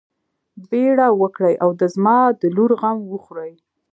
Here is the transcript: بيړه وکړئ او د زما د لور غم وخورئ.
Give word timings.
بيړه 0.69 1.07
وکړئ 1.21 1.55
او 1.63 1.69
د 1.79 1.81
زما 1.95 2.17
د 2.41 2.43
لور 2.55 2.71
غم 2.81 2.99
وخورئ. 3.13 3.53